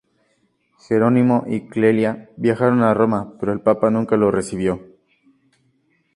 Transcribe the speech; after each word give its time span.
Jerónimo 0.79 1.43
y 1.47 1.67
Clelia 1.67 2.31
viajaron 2.35 2.81
a 2.81 2.95
Roma 2.95 3.35
pero 3.39 3.53
el 3.53 3.61
papa 3.61 3.91
nunca 3.91 4.17
lo 4.17 4.31
recibió. 4.31 4.81